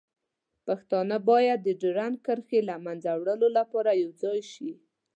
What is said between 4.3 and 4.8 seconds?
شي.